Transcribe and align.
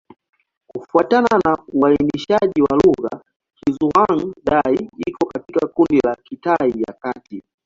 Kufuatana 0.67 1.27
na 1.45 1.57
uainishaji 1.73 2.61
wa 2.61 2.77
lugha, 2.83 3.21
Kizhuang-Dai 3.55 4.89
iko 5.07 5.25
katika 5.27 5.67
kundi 5.67 5.99
la 6.05 6.15
Kitai 6.23 6.81
ya 6.87 6.93
Kati. 6.93 7.43